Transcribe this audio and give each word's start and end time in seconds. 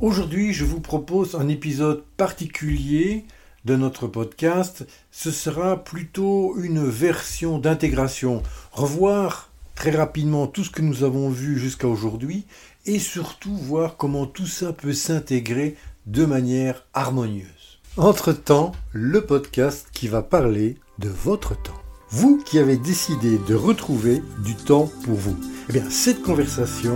Aujourd'hui, 0.00 0.52
je 0.52 0.64
vous 0.64 0.78
propose 0.78 1.34
un 1.34 1.48
épisode 1.48 2.04
particulier 2.16 3.24
de 3.64 3.74
notre 3.74 4.06
podcast. 4.06 4.86
Ce 5.10 5.32
sera 5.32 5.82
plutôt 5.82 6.56
une 6.56 6.84
version 6.84 7.58
d'intégration. 7.58 8.44
Revoir 8.70 9.50
très 9.74 9.90
rapidement 9.90 10.46
tout 10.46 10.62
ce 10.62 10.70
que 10.70 10.82
nous 10.82 11.02
avons 11.02 11.30
vu 11.30 11.58
jusqu'à 11.58 11.88
aujourd'hui 11.88 12.46
et 12.86 13.00
surtout 13.00 13.56
voir 13.56 13.96
comment 13.96 14.26
tout 14.26 14.46
ça 14.46 14.72
peut 14.72 14.92
s'intégrer 14.92 15.74
de 16.06 16.24
manière 16.24 16.86
harmonieuse. 16.94 17.80
Entre-temps, 17.96 18.70
le 18.92 19.22
podcast 19.22 19.88
qui 19.92 20.06
va 20.06 20.22
parler 20.22 20.76
de 21.00 21.08
votre 21.08 21.60
temps. 21.60 21.82
Vous 22.10 22.38
qui 22.38 22.60
avez 22.60 22.76
décidé 22.76 23.36
de 23.48 23.54
retrouver 23.56 24.22
du 24.44 24.54
temps 24.54 24.88
pour 25.04 25.16
vous. 25.16 25.36
Eh 25.68 25.72
bien, 25.72 25.90
cette 25.90 26.22
conversation, 26.22 26.94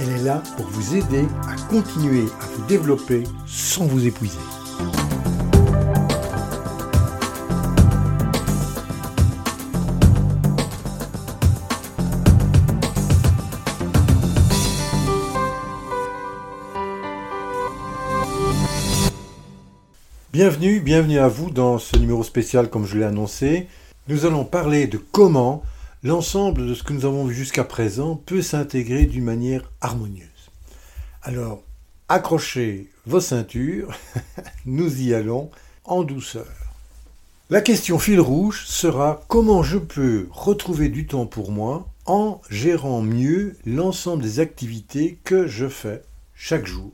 elle 0.00 0.10
est 0.10 0.22
là 0.22 0.42
pour 0.56 0.66
vous 0.66 0.94
aider 0.94 1.26
à 1.48 1.56
continuer 1.68 2.26
à 2.40 2.46
vous 2.46 2.64
développer 2.66 3.24
sans 3.46 3.84
vous 3.86 4.06
épuiser. 4.06 4.38
Bienvenue, 20.32 20.78
bienvenue 20.80 21.18
à 21.18 21.26
vous 21.26 21.50
dans 21.50 21.78
ce 21.78 21.96
numéro 21.96 22.22
spécial 22.22 22.70
comme 22.70 22.86
je 22.86 22.96
l'ai 22.96 23.04
annoncé. 23.04 23.66
Nous 24.06 24.24
allons 24.24 24.44
parler 24.44 24.86
de 24.86 24.98
comment 24.98 25.62
l'ensemble 26.02 26.66
de 26.66 26.74
ce 26.74 26.82
que 26.82 26.92
nous 26.92 27.04
avons 27.04 27.24
vu 27.24 27.34
jusqu'à 27.34 27.64
présent 27.64 28.16
peut 28.16 28.42
s'intégrer 28.42 29.06
d'une 29.06 29.24
manière 29.24 29.70
harmonieuse. 29.80 30.28
Alors, 31.22 31.62
accrochez 32.08 32.88
vos 33.06 33.20
ceintures, 33.20 33.96
nous 34.66 35.02
y 35.02 35.14
allons 35.14 35.50
en 35.84 36.04
douceur. 36.04 36.46
La 37.50 37.60
question 37.62 37.98
fil 37.98 38.20
rouge 38.20 38.66
sera 38.66 39.24
comment 39.26 39.62
je 39.62 39.78
peux 39.78 40.28
retrouver 40.30 40.88
du 40.88 41.06
temps 41.06 41.26
pour 41.26 41.50
moi 41.50 41.88
en 42.04 42.40
gérant 42.50 43.00
mieux 43.00 43.56
l'ensemble 43.66 44.22
des 44.22 44.40
activités 44.40 45.18
que 45.24 45.46
je 45.46 45.66
fais 45.66 46.02
chaque 46.34 46.66
jour. 46.66 46.92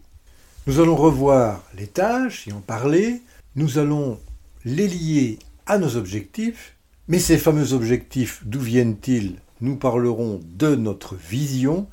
Nous 0.66 0.80
allons 0.80 0.96
revoir 0.96 1.62
les 1.76 1.88
tâches 1.88 2.48
et 2.48 2.52
en 2.52 2.60
parler, 2.60 3.20
nous 3.56 3.78
allons 3.78 4.18
les 4.64 4.88
lier 4.88 5.38
à 5.66 5.78
nos 5.78 5.96
objectifs 5.96 6.73
mais 7.08 7.18
ces 7.18 7.38
fameux 7.38 7.72
objectifs, 7.72 8.42
d'où 8.46 8.60
viennent-ils? 8.60 9.36
Nous 9.60 9.76
parlerons 9.76 10.40
de 10.56 10.74
notre 10.74 11.16
vision 11.16 11.86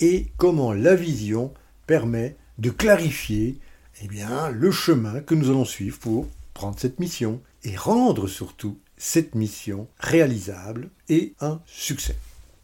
et 0.00 0.26
comment 0.36 0.72
la 0.72 0.94
vision 0.94 1.52
permet 1.86 2.36
de 2.58 2.70
clarifier 2.70 3.58
eh 4.02 4.08
bien, 4.08 4.50
le 4.50 4.70
chemin 4.70 5.20
que 5.20 5.34
nous 5.34 5.50
allons 5.50 5.64
suivre 5.64 5.98
pour 5.98 6.26
prendre 6.54 6.78
cette 6.78 6.98
mission 6.98 7.40
et 7.64 7.76
rendre 7.76 8.26
surtout 8.26 8.78
cette 8.96 9.34
mission 9.34 9.88
réalisable 9.98 10.90
et 11.08 11.34
un 11.40 11.60
succès. 11.66 12.16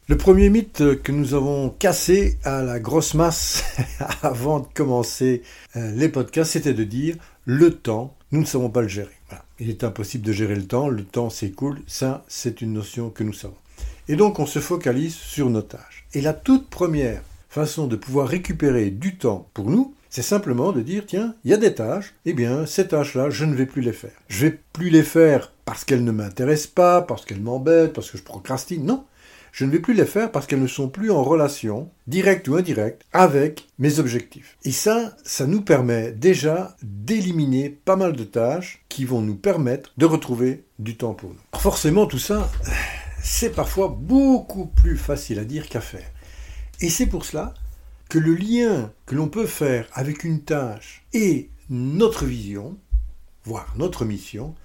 Le 0.07 0.17
premier 0.17 0.49
mythe 0.49 1.01
que 1.03 1.11
nous 1.11 1.33
avons 1.33 1.69
cassé 1.69 2.39
à 2.43 2.63
la 2.63 2.79
grosse 2.79 3.13
masse 3.13 3.63
avant 4.23 4.61
de 4.61 4.67
commencer 4.73 5.43
euh, 5.75 5.91
les 5.91 6.09
podcasts, 6.09 6.53
c'était 6.53 6.73
de 6.73 6.83
dire 6.83 7.15
le 7.45 7.75
temps, 7.75 8.15
nous 8.31 8.39
ne 8.39 8.45
savons 8.45 8.69
pas 8.69 8.81
le 8.81 8.87
gérer. 8.87 9.18
Il 9.59 9.69
est 9.69 9.83
impossible 9.83 10.25
de 10.25 10.31
gérer 10.31 10.55
le 10.55 10.65
temps, 10.65 10.89
le 10.89 11.03
temps 11.03 11.29
s'écoule, 11.29 11.81
ça 11.87 12.23
c'est 12.27 12.61
une 12.61 12.73
notion 12.73 13.09
que 13.09 13.23
nous 13.23 13.33
savons. 13.33 13.55
Et 14.07 14.15
donc 14.15 14.39
on 14.39 14.45
se 14.45 14.59
focalise 14.59 15.15
sur 15.15 15.49
nos 15.49 15.61
tâches. 15.61 16.05
Et 16.13 16.21
la 16.21 16.33
toute 16.33 16.69
première 16.69 17.21
façon 17.49 17.87
de 17.87 17.95
pouvoir 17.95 18.27
récupérer 18.27 18.89
du 18.89 19.17
temps 19.17 19.47
pour 19.53 19.69
nous, 19.69 19.93
c'est 20.09 20.23
simplement 20.23 20.71
de 20.71 20.81
dire, 20.81 21.03
tiens, 21.05 21.35
il 21.43 21.51
y 21.51 21.53
a 21.53 21.57
des 21.57 21.75
tâches, 21.75 22.15
eh 22.25 22.33
bien, 22.33 22.65
ces 22.65 22.87
tâches-là, 22.87 23.29
je 23.29 23.45
ne 23.45 23.53
vais 23.53 23.67
plus 23.67 23.83
les 23.83 23.93
faire. 23.93 24.11
Je 24.27 24.47
vais 24.47 24.59
plus 24.73 24.89
les 24.89 25.03
faire 25.03 25.51
parce 25.65 25.85
qu'elles 25.85 26.03
ne 26.03 26.11
m'intéressent 26.11 26.71
pas, 26.71 27.01
parce 27.03 27.25
qu'elles 27.25 27.41
m'embêtent, 27.41 27.93
parce 27.93 28.09
que 28.09 28.17
je 28.17 28.23
procrastine. 28.23 28.85
Non, 28.85 29.05
je 29.51 29.65
ne 29.65 29.71
vais 29.71 29.79
plus 29.79 29.93
les 29.93 30.05
faire 30.05 30.31
parce 30.31 30.47
qu'elles 30.47 30.61
ne 30.61 30.67
sont 30.67 30.89
plus 30.89 31.11
en 31.11 31.23
relation, 31.23 31.89
directe 32.07 32.47
ou 32.47 32.55
indirecte, 32.55 33.03
avec 33.13 33.67
mes 33.77 33.99
objectifs. 33.99 34.57
Et 34.63 34.71
ça, 34.71 35.15
ça 35.23 35.45
nous 35.47 35.61
permet 35.61 36.11
déjà 36.11 36.75
d'éliminer 36.81 37.69
pas 37.69 37.95
mal 37.95 38.13
de 38.13 38.23
tâches 38.23 38.83
qui 38.89 39.05
vont 39.05 39.21
nous 39.21 39.35
permettre 39.35 39.91
de 39.97 40.05
retrouver 40.05 40.63
du 40.77 40.97
temps 40.97 41.13
pour 41.13 41.29
nous. 41.29 41.59
Forcément, 41.59 42.05
tout 42.05 42.19
ça, 42.19 42.49
c'est 43.21 43.53
parfois 43.53 43.95
beaucoup 43.99 44.65
plus 44.65 44.97
facile 44.97 45.39
à 45.39 45.45
dire 45.45 45.67
qu'à 45.69 45.81
faire. 45.81 46.09
Et 46.81 46.89
c'est 46.89 47.07
pour 47.07 47.25
cela 47.25 47.53
que 48.09 48.19
le 48.19 48.33
lien 48.33 48.91
que 49.05 49.15
l'on 49.15 49.27
peut 49.27 49.45
faire 49.45 49.87
avec 49.93 50.23
une 50.23 50.41
tâche 50.41 51.03
et 51.13 51.49
notre 51.69 52.25
vision, 52.25 52.77
voire 53.43 53.73
notre 53.77 54.05
mission, 54.05 54.55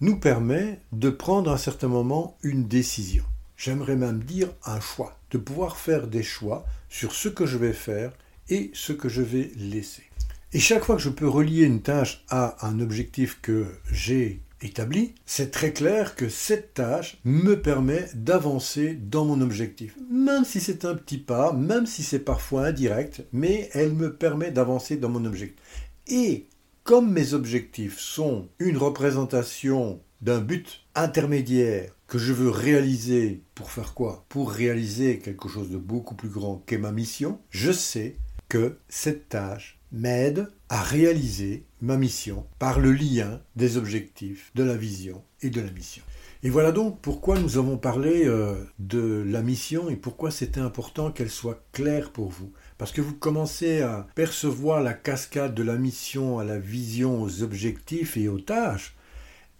nous 0.00 0.18
permet 0.18 0.80
de 0.92 1.10
prendre 1.10 1.50
à 1.50 1.54
un 1.54 1.58
certain 1.58 1.88
moment 1.88 2.36
une 2.42 2.66
décision 2.66 3.24
j'aimerais 3.56 3.96
même 3.96 4.22
dire 4.22 4.48
un 4.64 4.80
choix, 4.80 5.18
de 5.30 5.38
pouvoir 5.38 5.76
faire 5.76 6.06
des 6.06 6.22
choix 6.22 6.64
sur 6.88 7.12
ce 7.12 7.28
que 7.28 7.46
je 7.46 7.58
vais 7.58 7.72
faire 7.72 8.12
et 8.48 8.70
ce 8.74 8.92
que 8.92 9.08
je 9.08 9.22
vais 9.22 9.50
laisser. 9.56 10.04
Et 10.52 10.60
chaque 10.60 10.84
fois 10.84 10.96
que 10.96 11.02
je 11.02 11.08
peux 11.08 11.28
relier 11.28 11.64
une 11.64 11.82
tâche 11.82 12.24
à 12.28 12.66
un 12.66 12.78
objectif 12.80 13.40
que 13.42 13.66
j'ai 13.90 14.40
établi, 14.62 15.14
c'est 15.26 15.50
très 15.50 15.72
clair 15.72 16.14
que 16.14 16.28
cette 16.28 16.74
tâche 16.74 17.18
me 17.24 17.60
permet 17.60 18.08
d'avancer 18.14 18.94
dans 18.94 19.24
mon 19.24 19.40
objectif. 19.40 19.96
Même 20.10 20.44
si 20.44 20.60
c'est 20.60 20.84
un 20.84 20.94
petit 20.94 21.18
pas, 21.18 21.52
même 21.52 21.86
si 21.86 22.02
c'est 22.02 22.20
parfois 22.20 22.66
indirect, 22.66 23.24
mais 23.32 23.68
elle 23.72 23.92
me 23.92 24.14
permet 24.14 24.50
d'avancer 24.50 24.96
dans 24.96 25.08
mon 25.08 25.24
objectif. 25.24 25.90
Et 26.06 26.46
comme 26.84 27.10
mes 27.10 27.34
objectifs 27.34 27.98
sont 27.98 28.48
une 28.58 28.76
représentation 28.76 30.00
d'un 30.20 30.40
but 30.40 30.84
intermédiaire 30.94 31.92
que 32.14 32.20
je 32.20 32.32
veux 32.32 32.48
réaliser 32.48 33.42
pour 33.56 33.72
faire 33.72 33.92
quoi? 33.92 34.24
Pour 34.28 34.52
réaliser 34.52 35.18
quelque 35.18 35.48
chose 35.48 35.68
de 35.68 35.78
beaucoup 35.78 36.14
plus 36.14 36.28
grand 36.28 36.62
qu'est 36.64 36.78
ma 36.78 36.92
mission, 36.92 37.40
je 37.50 37.72
sais 37.72 38.14
que 38.48 38.78
cette 38.88 39.28
tâche 39.28 39.80
m'aide 39.90 40.48
à 40.68 40.80
réaliser 40.80 41.64
ma 41.80 41.96
mission 41.96 42.46
par 42.60 42.78
le 42.78 42.92
lien 42.92 43.40
des 43.56 43.78
objectifs, 43.78 44.52
de 44.54 44.62
la 44.62 44.76
vision 44.76 45.24
et 45.42 45.50
de 45.50 45.60
la 45.60 45.72
mission. 45.72 46.04
Et 46.44 46.50
voilà 46.50 46.70
donc 46.70 47.00
pourquoi 47.00 47.36
nous 47.36 47.58
avons 47.58 47.78
parlé 47.78 48.26
euh, 48.26 48.62
de 48.78 49.24
la 49.26 49.42
mission 49.42 49.90
et 49.90 49.96
pourquoi 49.96 50.30
c'était 50.30 50.60
important 50.60 51.10
qu'elle 51.10 51.30
soit 51.30 51.64
claire 51.72 52.12
pour 52.12 52.28
vous. 52.28 52.52
Parce 52.78 52.92
que 52.92 53.00
vous 53.00 53.14
commencez 53.14 53.80
à 53.80 54.06
percevoir 54.14 54.82
la 54.82 54.94
cascade 54.94 55.52
de 55.52 55.64
la 55.64 55.78
mission 55.78 56.38
à 56.38 56.44
la 56.44 56.60
vision, 56.60 57.20
aux 57.20 57.42
objectifs 57.42 58.16
et 58.16 58.28
aux 58.28 58.38
tâches, 58.38 58.94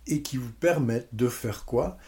et 0.07 0.23
qui 0.23 0.37
vous 0.37 0.53
permettent 0.53 1.17
de 1.17 1.27
faire 1.27 1.65
quoi? 1.65 1.99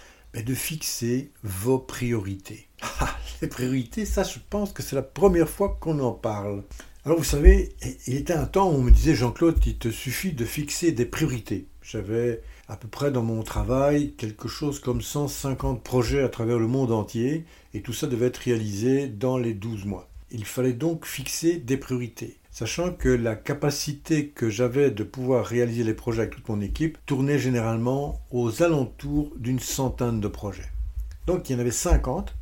De 0.42 0.54
fixer 0.54 1.30
vos 1.42 1.78
priorités. 1.78 2.68
Ah, 2.82 3.16
les 3.42 3.48
priorités, 3.48 4.04
ça 4.04 4.22
je 4.22 4.38
pense 4.50 4.72
que 4.72 4.82
c'est 4.82 4.96
la 4.96 5.02
première 5.02 5.48
fois 5.48 5.76
qu'on 5.80 5.98
en 6.00 6.12
parle. 6.12 6.62
Alors 7.04 7.18
vous 7.18 7.24
savez, 7.24 7.74
il 8.06 8.16
était 8.16 8.32
un 8.32 8.46
temps 8.46 8.68
où 8.68 8.74
on 8.74 8.82
me 8.82 8.90
disait 8.90 9.14
Jean-Claude, 9.14 9.58
il 9.64 9.78
te 9.78 9.90
suffit 9.90 10.32
de 10.32 10.44
fixer 10.44 10.90
des 10.90 11.06
priorités. 11.06 11.66
J'avais 11.82 12.42
à 12.68 12.76
peu 12.76 12.88
près 12.88 13.12
dans 13.12 13.22
mon 13.22 13.42
travail 13.42 14.14
quelque 14.14 14.48
chose 14.48 14.80
comme 14.80 15.00
150 15.00 15.84
projets 15.84 16.22
à 16.22 16.28
travers 16.28 16.58
le 16.58 16.66
monde 16.66 16.90
entier 16.90 17.44
et 17.74 17.80
tout 17.80 17.92
ça 17.92 18.08
devait 18.08 18.26
être 18.26 18.38
réalisé 18.38 19.06
dans 19.06 19.38
les 19.38 19.54
12 19.54 19.84
mois. 19.84 20.08
Il 20.32 20.44
fallait 20.44 20.72
donc 20.72 21.06
fixer 21.06 21.58
des 21.58 21.76
priorités 21.76 22.38
sachant 22.56 22.90
que 22.90 23.10
la 23.10 23.36
capacité 23.36 24.28
que 24.28 24.48
j'avais 24.48 24.90
de 24.90 25.04
pouvoir 25.04 25.44
réaliser 25.44 25.84
les 25.84 25.92
projets 25.92 26.22
avec 26.22 26.32
toute 26.32 26.48
mon 26.48 26.62
équipe 26.62 26.96
tournait 27.04 27.38
généralement 27.38 28.22
aux 28.30 28.62
alentours 28.62 29.30
d'une 29.36 29.58
centaine 29.58 30.20
de 30.20 30.28
projets. 30.28 30.72
Donc 31.26 31.50
il 31.50 31.52
y 31.52 31.56
en 31.56 31.58
avait 31.58 31.70
50, 31.70 32.34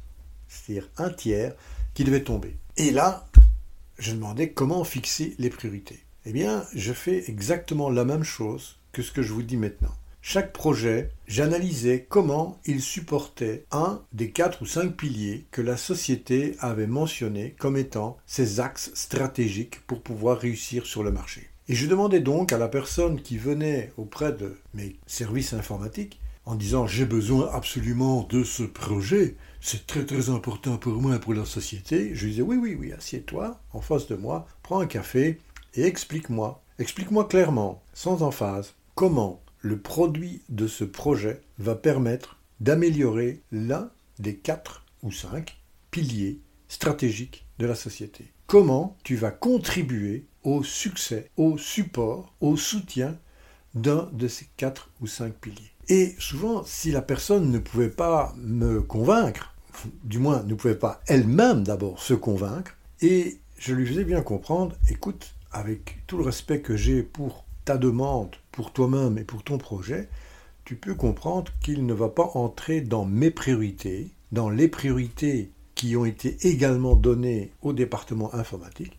c'est-à-dire 0.47 0.89
un 0.99 1.11
tiers, 1.11 1.57
qui 1.95 2.05
devaient 2.05 2.23
tomber. 2.23 2.57
Et 2.77 2.93
là, 2.93 3.27
je 3.99 4.13
demandais 4.13 4.51
comment 4.51 4.85
fixer 4.85 5.35
les 5.41 5.51
priorités. 5.51 6.05
Eh 6.27 6.33
bien, 6.33 6.65
je 6.77 6.93
fais 6.93 7.29
exactement 7.29 7.91
la 7.91 8.05
même 8.05 8.23
chose 8.23 8.79
que 8.93 9.03
ce 9.03 9.11
que 9.11 9.23
je 9.23 9.33
vous 9.33 9.43
dis 9.43 9.56
maintenant 9.56 9.97
chaque 10.26 10.55
projet, 10.55 11.11
j'analysais 11.26 12.06
comment 12.09 12.59
il 12.65 12.81
supportait 12.81 13.67
un 13.71 14.00
des 14.15 14.31
quatre 14.31 14.62
ou 14.62 14.67
cinq 14.67 14.97
piliers 14.97 15.44
que 15.50 15.61
la 15.61 15.76
société 15.76 16.56
avait 16.61 16.87
mentionnés 16.87 17.55
comme 17.59 17.76
étant 17.76 18.17
ses 18.25 18.59
axes 18.59 18.91
stratégiques 18.94 19.87
pour 19.87 20.00
pouvoir 20.00 20.38
réussir 20.38 20.87
sur 20.87 21.03
le 21.03 21.12
marché. 21.12 21.50
Et 21.69 21.75
je 21.75 21.87
demandais 21.87 22.21
donc 22.21 22.55
à 22.55 22.59
la 22.59 22.69
personne 22.69 23.21
qui 23.21 23.37
venait 23.37 23.93
auprès 23.99 24.32
de 24.32 24.56
mes 24.73 24.97
services 25.06 25.53
informatiques 25.53 26.23
en 26.47 26.55
disant 26.55 26.87
j'ai 26.87 27.05
besoin 27.05 27.50
absolument 27.53 28.26
de 28.31 28.44
ce 28.44 28.62
projet, 28.62 29.37
c'est 29.61 29.87
très 29.87 30.06
très 30.06 30.31
important 30.31 30.79
pour 30.79 30.94
moi 30.94 31.17
et 31.17 31.21
pour 31.21 31.35
la 31.35 31.44
société. 31.44 32.15
Je 32.15 32.29
disais 32.29 32.43
oui 32.43 32.56
oui 32.56 32.75
oui, 32.81 32.94
assieds-toi 32.94 33.61
en 33.75 33.82
face 33.82 34.06
de 34.06 34.17
moi, 34.17 34.47
prends 34.62 34.81
un 34.81 34.87
café 34.87 35.38
et 35.75 35.82
explique-moi, 35.82 36.62
explique-moi 36.79 37.26
clairement, 37.26 37.82
sans 37.93 38.23
emphase, 38.23 38.73
comment 38.94 39.44
le 39.64 39.78
produit 39.78 40.43
de 40.50 40.66
ce 40.66 40.84
projet 40.84 41.40
va 41.58 41.75
permettre 41.75 42.38
d'améliorer 42.61 43.40
l'un 43.50 43.90
des 44.19 44.37
quatre 44.37 44.84
ou 45.02 45.11
cinq 45.11 45.58
piliers 45.90 46.38
stratégiques 46.69 47.46
de 47.58 47.66
la 47.66 47.75
société. 47.75 48.31
comment 48.46 48.94
tu 49.05 49.16
vas 49.16 49.31
contribuer 49.31 50.26
au 50.43 50.62
succès, 50.62 51.31
au 51.38 51.56
support, 51.56 52.34
au 52.43 52.58
soutien 52.58 53.19
d'un 53.75 54.11
de 54.12 54.28
ces 54.28 54.46
quatre 54.58 54.90
ou 55.00 55.06
cinq 55.06 55.32
piliers? 55.32 55.72
Et 55.88 56.14
souvent, 56.19 56.62
si 56.64 56.90
la 56.90 57.00
personne 57.00 57.50
ne 57.50 57.58
pouvait 57.58 57.88
pas 57.88 58.34
me 58.37 58.82
convaincre, 58.82 59.55
du 60.05 60.19
moins 60.19 60.43
ne 60.43 60.55
pouvait 60.55 60.75
pas 60.75 61.00
elle-même 61.06 61.64
d'abord 61.64 62.02
se 62.02 62.12
convaincre, 62.12 62.76
et 63.00 63.38
je 63.58 63.72
lui 63.72 63.87
faisais 63.87 64.05
bien 64.05 64.20
comprendre, 64.20 64.76
écoute, 64.90 65.34
avec 65.52 66.02
tout 66.06 66.19
le 66.19 66.25
respect 66.25 66.61
que 66.61 66.76
j'ai 66.76 67.02
pour 67.02 67.46
ta 67.64 67.78
demande, 67.78 68.37
pour 68.55 68.73
toi-même 68.73 69.19
et 69.19 69.25
pour 69.25 69.43
ton 69.43 69.59
projet, 69.59 70.09
tu 70.65 70.77
peux 70.77 70.95
comprendre 70.95 71.53
qu'il 71.61 71.85
ne 71.87 71.93
va 71.93 72.09
pas 72.09 72.31
entrer 72.35 72.81
dans 72.81 73.05
mes 73.05 73.31
priorités, 73.31 74.11
dans 74.31 74.49
les 74.49 74.69
priorités 74.69 75.51
qui 75.75 75.97
ont 75.97 76.05
été 76.05 76.37
également 76.47 76.95
données 76.95 77.51
au 77.62 77.73
département 77.73 78.33
informatique 78.33 78.97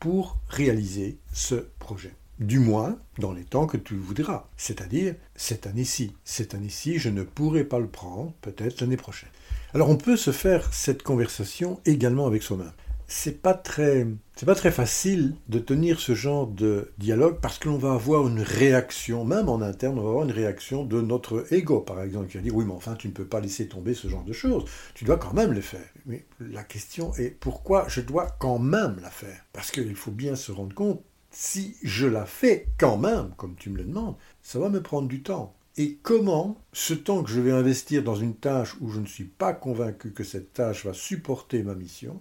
pour 0.00 0.38
réaliser 0.48 1.18
ce 1.34 1.66
projet. 1.78 2.14
Du 2.38 2.58
moins, 2.58 2.98
dans 3.18 3.32
les 3.32 3.44
temps 3.44 3.66
que 3.66 3.76
tu 3.76 3.94
voudras. 3.94 4.48
C'est-à-dire, 4.56 5.14
cette 5.36 5.66
année-ci. 5.66 6.14
Cette 6.24 6.54
année-ci, 6.54 6.98
je 6.98 7.10
ne 7.10 7.22
pourrai 7.22 7.64
pas 7.64 7.78
le 7.78 7.86
prendre, 7.86 8.32
peut-être 8.40 8.80
l'année 8.80 8.96
prochaine. 8.96 9.28
Alors 9.74 9.90
on 9.90 9.96
peut 9.96 10.16
se 10.16 10.32
faire 10.32 10.72
cette 10.72 11.02
conversation 11.02 11.78
également 11.84 12.26
avec 12.26 12.42
soi-même 12.42 12.72
c'est 13.06 13.42
pas 13.42 13.54
très 13.54 14.06
c'est 14.36 14.46
pas 14.46 14.54
très 14.54 14.72
facile 14.72 15.36
de 15.48 15.58
tenir 15.58 16.00
ce 16.00 16.14
genre 16.14 16.46
de 16.46 16.90
dialogue 16.98 17.38
parce 17.40 17.58
que 17.58 17.68
l'on 17.68 17.78
va 17.78 17.92
avoir 17.92 18.26
une 18.26 18.40
réaction, 18.40 19.24
même 19.24 19.48
en 19.48 19.60
interne, 19.60 19.98
on 19.98 20.02
va 20.02 20.08
avoir 20.08 20.24
une 20.24 20.32
réaction 20.32 20.84
de 20.84 21.00
notre 21.00 21.52
ego, 21.52 21.80
par 21.80 22.02
exemple, 22.02 22.28
qui 22.28 22.36
va 22.38 22.42
dire 22.42 22.54
oui, 22.54 22.64
mais 22.64 22.72
enfin, 22.72 22.94
tu 22.94 23.06
ne 23.06 23.12
peux 23.12 23.26
pas 23.26 23.40
laisser 23.40 23.68
tomber 23.68 23.94
ce 23.94 24.08
genre 24.08 24.24
de 24.24 24.32
choses. 24.32 24.64
Tu 24.94 25.04
dois 25.04 25.18
quand 25.18 25.34
même 25.34 25.52
les 25.52 25.62
faire. 25.62 25.88
Mais 26.06 26.24
la 26.40 26.64
question 26.64 27.14
est 27.14 27.30
pourquoi 27.30 27.86
je 27.88 28.00
dois 28.00 28.26
quand 28.40 28.58
même 28.58 28.96
la 29.00 29.10
faire? 29.10 29.44
Parce 29.52 29.70
qu'il 29.70 29.94
faut 29.94 30.10
bien 30.10 30.34
se 30.34 30.50
rendre 30.50 30.74
compte, 30.74 31.02
si 31.30 31.76
je 31.82 32.06
la 32.06 32.26
fais 32.26 32.68
quand 32.78 32.96
même, 32.96 33.30
comme 33.36 33.54
tu 33.56 33.70
me 33.70 33.76
le 33.76 33.84
demandes, 33.84 34.16
ça 34.42 34.58
va 34.58 34.68
me 34.68 34.82
prendre 34.82 35.08
du 35.08 35.22
temps. 35.22 35.54
Et 35.76 35.98
comment 36.02 36.56
ce 36.72 36.94
temps 36.94 37.22
que 37.24 37.30
je 37.30 37.40
vais 37.40 37.50
investir 37.50 38.04
dans 38.04 38.14
une 38.14 38.36
tâche 38.36 38.76
où 38.80 38.90
je 38.90 39.00
ne 39.00 39.06
suis 39.06 39.24
pas 39.24 39.52
convaincu 39.52 40.12
que 40.12 40.22
cette 40.22 40.52
tâche 40.52 40.86
va 40.86 40.92
supporter 40.92 41.64
ma 41.64 41.74
mission, 41.74 42.20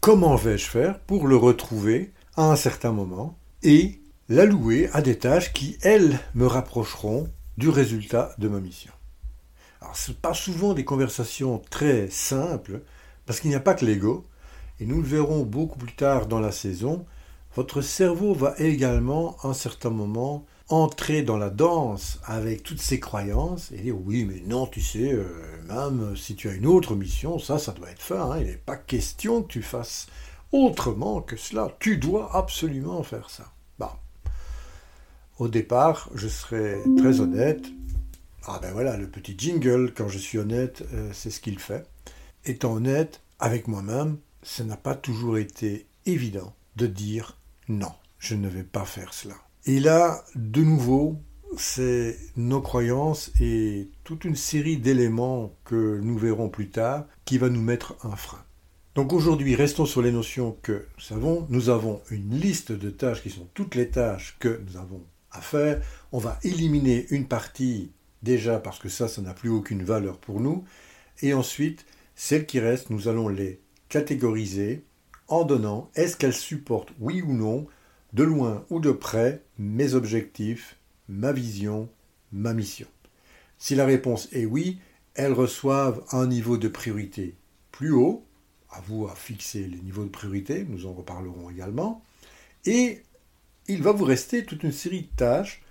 comment 0.00 0.34
vais-je 0.34 0.66
faire 0.66 0.98
pour 1.00 1.26
le 1.26 1.36
retrouver 1.36 2.12
à 2.36 2.50
un 2.50 2.56
certain 2.56 2.92
moment 2.92 3.38
et 3.62 4.00
l'allouer 4.28 4.88
à 4.92 5.02
des 5.02 5.18
tâches 5.18 5.52
qui, 5.52 5.76
elles, 5.82 6.18
me 6.34 6.46
rapprocheront 6.46 7.28
du 7.58 7.68
résultat 7.68 8.34
de 8.38 8.48
ma 8.48 8.60
mission. 8.60 8.92
Alors, 9.82 9.96
ce 9.96 10.12
pas 10.12 10.34
souvent 10.34 10.72
des 10.72 10.84
conversations 10.84 11.60
très 11.70 12.08
simples, 12.08 12.82
parce 13.26 13.40
qu'il 13.40 13.50
n'y 13.50 13.56
a 13.56 13.60
pas 13.60 13.74
que 13.74 13.84
l'ego, 13.84 14.26
et 14.78 14.86
nous 14.86 15.02
le 15.02 15.06
verrons 15.06 15.42
beaucoup 15.42 15.78
plus 15.78 15.94
tard 15.94 16.26
dans 16.26 16.40
la 16.40 16.52
saison, 16.52 17.04
votre 17.54 17.82
cerveau 17.82 18.32
va 18.32 18.54
également, 18.58 19.36
à 19.42 19.48
un 19.48 19.54
certain 19.54 19.90
moment, 19.90 20.46
entrer 20.70 21.22
dans 21.22 21.36
la 21.36 21.50
danse 21.50 22.20
avec 22.24 22.62
toutes 22.62 22.80
ses 22.80 23.00
croyances 23.00 23.72
et 23.72 23.78
dire 23.78 23.96
oui 24.04 24.24
mais 24.24 24.40
non 24.46 24.68
tu 24.68 24.80
sais 24.80 25.12
euh, 25.12 25.26
si 26.16 26.36
tu 26.36 26.48
as 26.48 26.52
une 26.52 26.66
autre 26.66 26.94
mission 26.94 27.38
ça 27.38 27.58
ça 27.58 27.72
doit 27.72 27.90
être 27.90 28.02
fait 28.02 28.16
hein. 28.16 28.38
il 28.38 28.46
n'est 28.46 28.56
pas 28.56 28.76
question 28.76 29.42
que 29.42 29.48
tu 29.48 29.62
fasses 29.62 30.06
autrement 30.52 31.20
que 31.20 31.36
cela. 31.36 31.76
Tu 31.78 31.96
dois 31.96 32.36
absolument 32.36 33.02
faire 33.02 33.30
ça. 33.30 33.52
Bah 33.78 34.00
au 35.38 35.48
départ 35.48 36.10
je 36.14 36.28
serai 36.28 36.78
très 36.96 37.20
honnête. 37.20 37.66
Ah 38.46 38.58
ben 38.60 38.72
voilà 38.72 38.96
le 38.96 39.08
petit 39.08 39.34
jingle 39.36 39.92
quand 39.94 40.08
je 40.08 40.18
suis 40.18 40.38
honnête 40.38 40.84
euh, 40.92 41.10
c'est 41.12 41.30
ce 41.30 41.40
qu'il 41.40 41.58
fait. 41.58 41.86
Étant 42.44 42.74
honnête 42.74 43.20
avec 43.38 43.68
moi-même 43.68 44.18
ça 44.42 44.64
n'a 44.64 44.76
pas 44.76 44.94
toujours 44.94 45.38
été 45.38 45.86
évident 46.06 46.54
de 46.76 46.86
dire 46.86 47.36
non 47.68 47.92
je 48.18 48.34
ne 48.34 48.48
vais 48.48 48.64
pas 48.64 48.84
faire 48.84 49.14
cela. 49.14 49.34
Et 49.66 49.80
là, 49.80 50.24
de 50.34 50.62
nouveau, 50.62 51.20
c'est 51.56 52.16
nos 52.36 52.60
croyances 52.60 53.32
et 53.40 53.88
toute 54.04 54.24
une 54.24 54.36
série 54.36 54.76
d'éléments 54.76 55.54
que 55.64 56.00
nous 56.02 56.18
verrons 56.18 56.48
plus 56.48 56.70
tard 56.70 57.06
qui 57.24 57.38
va 57.38 57.48
nous 57.48 57.62
mettre 57.62 57.96
un 58.04 58.16
frein. 58.16 58.44
Donc 58.94 59.12
aujourd'hui, 59.12 59.54
restons 59.54 59.86
sur 59.86 60.02
les 60.02 60.12
notions 60.12 60.56
que 60.62 60.72
nous 60.72 61.02
savons. 61.02 61.46
Nous 61.48 61.68
avons 61.68 62.00
une 62.10 62.34
liste 62.38 62.72
de 62.72 62.90
tâches 62.90 63.22
qui 63.22 63.30
sont 63.30 63.46
toutes 63.54 63.74
les 63.74 63.88
tâches 63.88 64.36
que 64.40 64.60
nous 64.66 64.76
avons 64.76 65.02
à 65.30 65.40
faire. 65.40 65.80
On 66.12 66.18
va 66.18 66.38
éliminer 66.42 67.06
une 67.10 67.26
partie 67.26 67.92
déjà 68.22 68.58
parce 68.58 68.78
que 68.78 68.88
ça, 68.88 69.08
ça 69.08 69.22
n'a 69.22 69.34
plus 69.34 69.48
aucune 69.48 69.82
valeur 69.82 70.18
pour 70.18 70.40
nous. 70.40 70.64
Et 71.22 71.34
ensuite, 71.34 71.86
celles 72.14 72.46
qui 72.46 72.58
restent, 72.58 72.90
nous 72.90 73.08
allons 73.08 73.28
les 73.28 73.60
catégoriser 73.88 74.84
en 75.28 75.44
donnant 75.44 75.90
est-ce 75.94 76.16
qu'elles 76.16 76.34
supportent 76.34 76.92
oui 76.98 77.22
ou 77.22 77.32
non 77.32 77.66
de 78.12 78.24
loin 78.24 78.64
ou 78.70 78.80
de 78.80 78.90
près, 78.90 79.42
mes 79.58 79.94
objectifs, 79.94 80.76
ma 81.10 81.32
vision, 81.32 81.90
ma 82.32 82.54
mission. 82.54 82.86
Si 83.58 83.74
la 83.74 83.84
réponse 83.84 84.28
est 84.32 84.46
oui, 84.46 84.78
elles 85.14 85.32
reçoivent 85.32 86.02
un 86.12 86.26
niveau 86.26 86.56
de 86.56 86.68
priorité 86.68 87.34
plus 87.72 87.90
haut, 87.90 88.24
à 88.70 88.80
vous 88.80 89.06
à 89.06 89.14
fixer 89.14 89.66
les 89.66 89.80
niveaux 89.80 90.04
de 90.04 90.10
priorité, 90.10 90.64
nous 90.68 90.86
en 90.86 90.92
reparlerons 90.92 91.50
également, 91.50 92.02
et 92.64 93.02
il 93.66 93.82
va 93.82 93.92
vous 93.92 94.04
rester 94.04 94.44
toute 94.44 94.62
une 94.62 94.72
série 94.72 95.02
de 95.02 95.16
tâches 95.16 95.62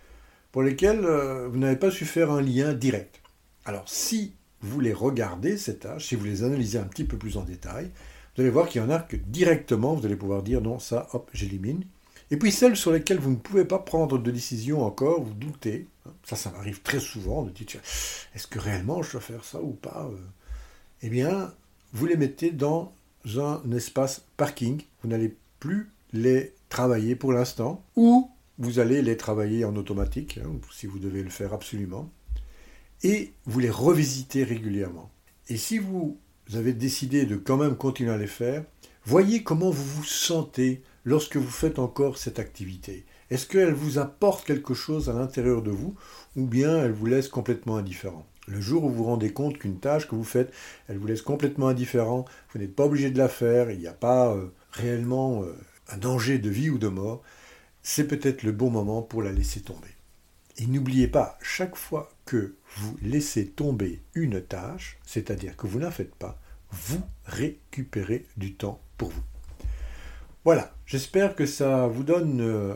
pour 0.52 0.62
lesquelles 0.62 1.06
euh, 1.06 1.48
vous 1.48 1.58
n'avez 1.58 1.78
pas 1.78 1.92
su 1.92 2.06
faire 2.06 2.32
un 2.32 2.42
lien 2.42 2.74
direct. 2.74 3.22
Alors 3.66 3.88
si 3.88 4.34
vous 4.62 4.82
les 4.82 4.94
regardez, 4.94 5.58
ces 5.58 5.78
tâches, 5.78 6.08
si 6.08 6.16
vous 6.16 6.26
les 6.26 6.44
analysez 6.44 6.78
un 6.78 6.84
petit 6.84 7.06
peu 7.06 7.18
plus 7.18 7.38
en 7.38 7.44
détail, 7.44 7.92
vous 8.36 8.42
allez 8.42 8.52
voir 8.52 8.68
qu'il 8.68 8.82
y 8.82 8.84
en 8.84 8.90
a 8.90 9.00
que 9.00 9.16
directement, 9.16 9.96
vous 9.96 10.06
allez 10.06 10.16
pouvoir 10.16 10.44
dire 10.44 10.62
non, 10.62 10.80
ça, 10.80 11.08
hop, 11.14 11.30
j'élimine. 11.34 11.86
Et 12.32 12.38
puis 12.38 12.52
celles 12.52 12.76
sur 12.76 12.92
lesquelles 12.92 13.20
vous 13.20 13.32
ne 13.32 13.36
pouvez 13.36 13.66
pas 13.66 13.80
prendre 13.80 14.20
de 14.20 14.32
décision 14.32 14.84
encore, 14.84 15.24
vous 15.24 15.34
doutez. 15.34 15.88
Ça, 16.24 16.36
ça 16.36 16.52
m'arrive 16.52 16.82
très 16.82 17.00
souvent 17.00 17.44
de 17.44 17.50
dire, 17.50 17.82
est-ce 18.36 18.48
que 18.48 18.60
réellement 18.60 19.02
je 19.02 19.14
dois 19.14 19.22
faire 19.22 19.44
ça 19.44 19.62
ou 19.62 19.72
pas 19.72 20.10
euh? 20.12 20.18
Eh 21.02 21.10
bien, 21.10 21.54
vous 21.94 22.06
les 22.06 22.18
mettez 22.18 22.52
dans 22.52 22.94
un 23.38 23.62
espace 23.72 24.24
parking. 24.38 24.82
Vous 25.02 25.10
n'allez 25.10 25.36
plus 25.60 25.90
les 26.14 26.54
travailler 26.70 27.16
pour 27.16 27.34
l'instant, 27.34 27.84
ou 27.96 28.30
vous 28.58 28.80
allez 28.80 29.02
les 29.02 29.18
travailler 29.18 29.66
en 29.66 29.76
automatique, 29.76 30.40
hein, 30.44 30.52
si 30.72 30.88
vous 30.88 31.00
devez 31.00 31.24
le 31.24 31.30
faire 31.30 31.54
absolument, 31.54 32.10
et 33.04 33.34
vous 33.46 33.60
les 33.60 33.70
revisitez 33.70 34.44
régulièrement. 34.44 35.10
Et 35.48 35.58
si 35.58 35.78
vous 35.78 36.18
avez 36.54 36.74
décidé 36.74 37.26
de 37.26 37.38
quand 37.38 37.58
même 37.58 37.76
continuer 37.76 38.12
à 38.12 38.18
les 38.18 38.28
faire, 38.28 38.64
voyez 39.06 39.44
comment 39.44 39.70
vous 39.70 39.84
vous 39.84 40.04
sentez 40.04 40.84
lorsque 41.06 41.38
vous 41.38 41.50
faites 41.50 41.80
encore 41.80 42.18
cette 42.18 42.40
activité 42.40 43.06
Est-ce 43.30 43.48
qu'elle 43.48 43.74
vous 43.74 44.00
apporte 44.00 44.46
quelque 44.46 44.74
chose 44.74 45.10
à 45.10 45.14
l'intérieur 45.14 45.62
de 45.62 45.72
vous 45.72 45.96
ou 46.36 46.46
bien 46.46 46.84
elle 46.84 46.92
vous 46.92 47.06
laisse 47.06 47.28
complètement 47.28 47.78
indifférent? 47.78 48.26
Le 48.48 48.60
jour 48.60 48.84
où 48.84 48.90
vous 48.90 48.96
vous 48.96 49.04
rendez 49.04 49.32
compte 49.32 49.60
qu'une 49.60 49.80
tâche 49.80 50.08
que 50.08 50.16
vous 50.16 50.24
faites, 50.24 50.52
elle 50.88 50.98
vous 50.98 51.08
laisse 51.08 51.22
complètement 51.22 51.68
indifférent, 51.68 52.26
vous 52.52 52.60
n'êtes 52.60 52.76
pas 52.76 52.86
obligé 52.86 53.12
de 53.12 53.18
la 53.18 53.30
faire, 53.30 53.70
il 53.70 53.80
n'y 53.80 53.88
a 53.88 53.94
pas 53.94 54.34
euh, 54.34 54.48
réellement 54.72 55.44
euh, 55.44 55.56
un 55.90 55.98
danger 55.98 56.40
de 56.40 56.50
vie 56.50 56.72
ou 56.72 56.80
de 56.80 56.88
mort, 56.88 57.22
c'est 57.84 58.08
peut-être 58.08 58.44
le 58.44 58.52
bon 58.52 58.72
moment 58.72 59.02
pour 59.02 59.22
la 59.22 59.32
laisser 59.32 59.62
tomber. 59.62 59.96
Et 60.58 60.66
n'oubliez 60.66 61.08
pas, 61.08 61.38
chaque 61.42 61.76
fois 61.76 62.12
que 62.26 62.56
vous 62.76 62.98
laissez 63.02 63.48
tomber 63.48 64.02
une 64.14 64.42
tâche, 64.42 64.98
c'est-à-dire 65.06 65.56
que 65.56 65.68
vous 65.68 65.80
ne 65.80 65.86
la 65.86 65.92
faites 65.92 66.16
pas, 66.16 66.40
vous 66.72 67.02
récupérez 67.26 68.26
du 68.36 68.56
temps 68.56 68.82
pour 68.98 69.10
vous. 69.10 69.24
Voilà, 70.46 70.74
j'espère 70.86 71.36
que 71.36 71.46
ça 71.46 71.88
vous 71.88 72.04
donne 72.04 72.40
euh, 72.40 72.76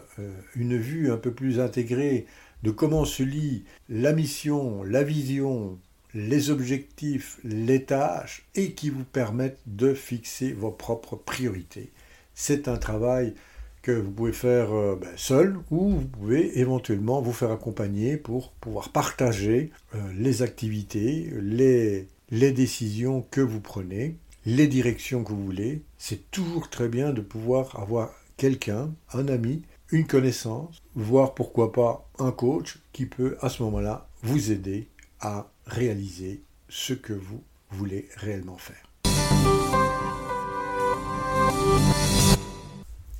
une 0.55 0.77
vue 0.77 1.11
un 1.11 1.17
peu 1.17 1.31
plus 1.31 1.61
intégrée 1.61 2.25
de 2.61 2.71
comment 2.71 3.05
se 3.05 3.23
lie 3.23 3.63
la 3.87 4.11
mission, 4.11 4.83
la 4.83 5.03
vision, 5.03 5.79
les 6.13 6.49
objectifs, 6.49 7.39
les 7.45 7.85
tâches 7.85 8.45
et 8.55 8.73
qui 8.73 8.89
vous 8.89 9.05
permettent 9.05 9.61
de 9.65 9.93
fixer 9.93 10.51
vos 10.51 10.71
propres 10.71 11.15
priorités. 11.15 11.91
C'est 12.35 12.67
un 12.67 12.77
travail 12.77 13.33
que 13.81 13.91
vous 13.91 14.11
pouvez 14.11 14.33
faire 14.33 14.73
euh, 14.73 14.97
ben, 14.99 15.11
seul 15.15 15.57
ou 15.71 15.89
vous 15.89 16.07
pouvez 16.07 16.59
éventuellement 16.59 17.21
vous 17.21 17.33
faire 17.33 17.51
accompagner 17.51 18.17
pour 18.17 18.51
pouvoir 18.51 18.89
partager 18.89 19.71
euh, 19.95 19.99
les 20.17 20.41
activités, 20.41 21.31
les 21.39 22.51
décisions 22.51 23.25
que 23.31 23.41
vous 23.41 23.61
prenez 23.61 24.17
les 24.45 24.67
directions 24.67 25.23
que 25.23 25.31
vous 25.31 25.45
voulez, 25.45 25.83
c'est 25.97 26.29
toujours 26.29 26.69
très 26.69 26.89
bien 26.89 27.11
de 27.11 27.21
pouvoir 27.21 27.79
avoir 27.79 28.11
quelqu'un, 28.35 28.93
un 29.13 29.27
ami, 29.27 29.63
une 29.91 30.05
connaissance, 30.05 30.81
voire 30.95 31.33
pourquoi 31.33 31.71
pas 31.71 32.09
un 32.19 32.31
coach 32.31 32.79
qui 32.91 33.05
peut 33.05 33.37
à 33.41 33.49
ce 33.49 33.63
moment-là 33.63 34.09
vous 34.21 34.51
aider 34.51 34.87
à 35.21 35.49
réaliser 35.65 36.41
ce 36.67 36.93
que 36.93 37.13
vous 37.13 37.41
voulez 37.69 38.09
réellement 38.17 38.57
faire. 38.57 38.89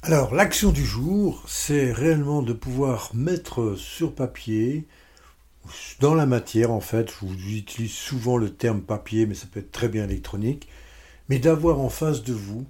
Alors, 0.01 0.35
l'action 0.35 0.71
du 0.71 0.85
jour, 0.85 1.43
c'est 1.47 1.93
réellement 1.93 2.41
de 2.41 2.51
pouvoir 2.51 3.11
mettre 3.13 3.75
sur 3.77 4.13
papier, 4.13 4.85
dans 6.01 6.13
la 6.13 6.25
matière 6.25 6.71
en 6.71 6.81
fait, 6.81 7.09
je 7.09 7.25
vous 7.25 7.55
utilise 7.55 7.93
souvent 7.93 8.35
le 8.35 8.53
terme 8.53 8.81
papier, 8.81 9.25
mais 9.25 9.33
ça 9.33 9.47
peut 9.49 9.61
être 9.61 9.71
très 9.71 9.87
bien 9.87 10.03
électronique, 10.03 10.67
mais 11.29 11.39
d'avoir 11.39 11.79
en 11.79 11.89
face 11.89 12.23
de 12.23 12.33
vous 12.33 12.65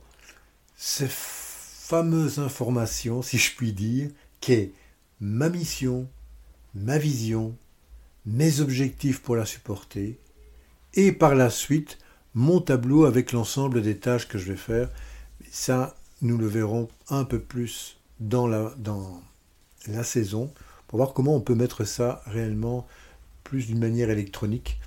ces 0.75 1.07
fameuse 1.09 2.39
information, 2.39 3.21
si 3.21 3.37
je 3.37 3.55
puis 3.55 3.73
dire, 3.73 4.09
qui 4.39 4.53
est 4.53 4.71
ma 5.19 5.49
mission, 5.49 6.07
ma 6.73 6.97
vision, 6.97 7.55
mes 8.25 8.61
objectifs 8.61 9.21
pour 9.21 9.35
la 9.35 9.45
supporter, 9.45 10.17
et 10.93 11.11
par 11.11 11.35
la 11.35 11.49
suite 11.49 11.97
mon 12.33 12.61
tableau 12.61 13.05
avec 13.05 13.31
l'ensemble 13.31 13.81
des 13.81 13.97
tâches 13.97 14.27
que 14.27 14.37
je 14.37 14.51
vais 14.51 14.57
faire. 14.57 14.89
Ça, 15.51 15.95
nous 16.21 16.37
le 16.37 16.47
verrons 16.47 16.87
un 17.09 17.25
peu 17.25 17.39
plus 17.39 17.97
dans 18.19 18.47
la 18.47 20.03
saison 20.03 20.51
pour 20.87 20.97
voir 20.97 21.13
comment 21.13 21.35
on 21.35 21.41
peut 21.41 21.55
mettre 21.55 21.83
ça 21.83 22.21
réellement 22.25 22.87
plus 23.43 23.67
d'une 23.67 23.79
manière 23.79 24.09
électronique. 24.09 24.79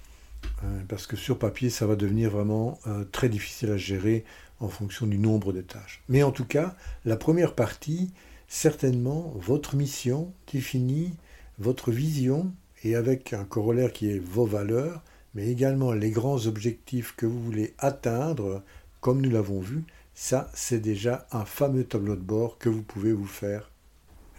Euh, 0.66 0.80
parce 0.88 1.06
que 1.06 1.16
sur 1.16 1.38
papier, 1.38 1.70
ça 1.70 1.86
va 1.86 1.96
devenir 1.96 2.30
vraiment 2.30 2.78
euh, 2.86 3.04
très 3.04 3.28
difficile 3.28 3.70
à 3.70 3.76
gérer 3.76 4.24
en 4.60 4.68
fonction 4.68 5.06
du 5.06 5.18
nombre 5.18 5.52
de 5.52 5.60
tâches. 5.60 6.02
Mais 6.08 6.22
en 6.22 6.32
tout 6.32 6.44
cas, 6.44 6.74
la 7.04 7.16
première 7.16 7.54
partie, 7.54 8.10
certainement, 8.48 9.32
votre 9.36 9.76
mission 9.76 10.32
définit 10.52 11.12
votre 11.58 11.90
vision 11.90 12.52
et 12.84 12.94
avec 12.94 13.32
un 13.32 13.44
corollaire 13.44 13.92
qui 13.92 14.10
est 14.10 14.18
vos 14.18 14.46
valeurs, 14.46 15.02
mais 15.34 15.48
également 15.48 15.92
les 15.92 16.10
grands 16.10 16.46
objectifs 16.46 17.14
que 17.16 17.26
vous 17.26 17.42
voulez 17.42 17.74
atteindre, 17.78 18.62
comme 19.00 19.20
nous 19.20 19.30
l'avons 19.30 19.60
vu, 19.60 19.84
ça 20.14 20.50
c'est 20.54 20.80
déjà 20.80 21.26
un 21.32 21.44
fameux 21.44 21.84
tableau 21.84 22.16
de 22.16 22.20
bord 22.20 22.58
que 22.58 22.68
vous 22.68 22.82
pouvez 22.82 23.12
vous 23.12 23.26
faire. 23.26 23.70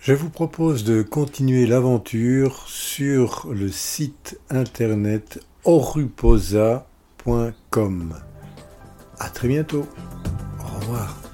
Je 0.02 0.14
vous 0.14 0.30
propose 0.30 0.84
de 0.84 1.02
continuer 1.02 1.66
l'aventure 1.66 2.68
sur 2.68 3.48
le 3.52 3.70
site 3.70 4.40
internet 4.50 5.40
oruposa.com. 5.68 6.86
À 9.20 9.30
très 9.30 9.50
bientôt. 9.50 9.86
Au 10.62 10.80
revoir. 10.80 11.27